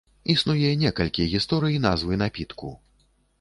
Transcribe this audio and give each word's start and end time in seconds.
Існуе 0.33 0.71
некалькі 0.83 1.27
гісторый 1.33 1.77
назвы 1.85 2.19
напітку. 2.23 2.73